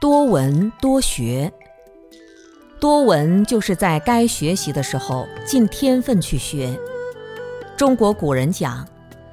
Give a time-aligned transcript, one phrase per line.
[0.00, 1.52] 多闻多学，
[2.80, 6.74] 多闻就是在该学习的时候尽天分去学。
[7.76, 8.88] 中国古人讲：“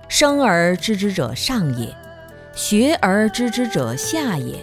[0.10, 1.96] 生而知之者上也，
[2.54, 4.56] 学而知之者下也。”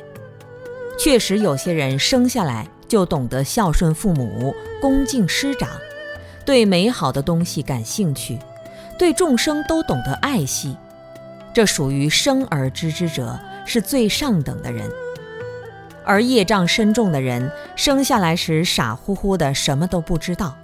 [1.00, 5.70] 确实，有些人生下来就懂得孝顺父母、恭敬师长，
[6.44, 8.38] 对美好的东西感兴趣，
[8.98, 10.76] 对众生都懂得爱惜。
[11.54, 14.86] 这属于生而知之者，是最上等的人。
[16.04, 20.56] 而业障深重的人，生下来时傻乎乎的，什么都不知道。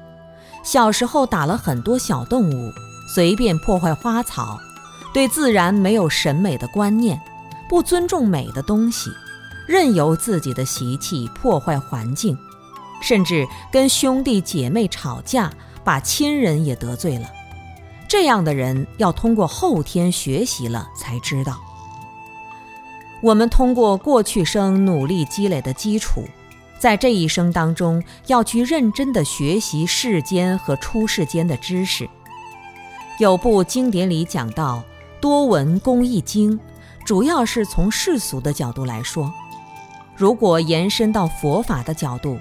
[0.63, 2.71] 小时候打了很多小动物，
[3.15, 4.59] 随便破坏花草，
[5.15, 7.21] 对自然没有审美的观念，
[7.69, 9.11] 不尊重美的东西，
[9.67, 12.37] 任由自己的习气破坏环境，
[13.01, 15.51] 甚至跟兄弟姐妹吵架，
[15.83, 17.31] 把亲人也得罪了。
[18.07, 21.59] 这样的人要通过后天学习了才知道。
[23.23, 26.25] 我们通过过去生努力积累的基础，
[26.79, 32.09] 在这一生当中要去认真的学习世间和出世间的知识。
[33.19, 34.83] 有部经典里讲到，
[35.21, 36.59] 多闻公益经，
[37.05, 39.31] 主要是从世俗的角度来说。
[40.17, 42.39] 如果延伸到佛法的角度，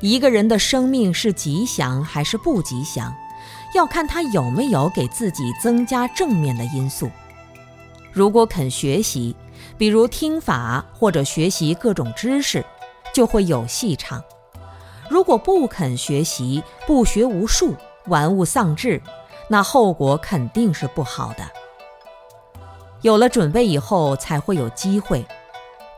[0.00, 3.14] 一个人的生命是吉祥还是不吉祥？
[3.74, 7.10] 要看他有没有给自己增加正面的因素。
[8.14, 9.34] 如果肯学习，
[9.76, 12.64] 比如听法或者学习各种知识，
[13.12, 14.20] 就会有戏唱；
[15.10, 17.74] 如果不肯学习，不学无术，
[18.06, 19.02] 玩物丧志，
[19.48, 21.44] 那后果肯定是不好的。
[23.02, 25.26] 有了准备以后，才会有机会。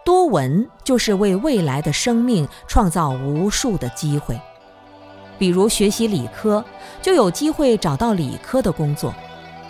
[0.03, 4.41] 多闻就是为未来的生命创造无数的机会。
[5.39, 6.65] 比如学习理科，
[7.03, 9.13] 就有机会找到理科的工作；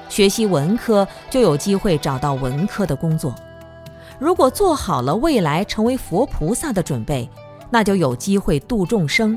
[0.08, 3.34] 学习文科，就有机会找到文科的工作。
[4.18, 7.28] 如果做好了未来成为佛菩萨的准备，
[7.70, 9.36] 那就有机会度众生；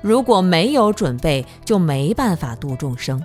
[0.00, 3.20] 如果没有准备，就没办法度众生。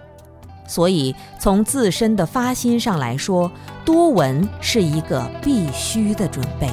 [0.66, 3.51] 所以，从自身的发心上来说，
[3.84, 6.69] 多闻是一个必须的准备。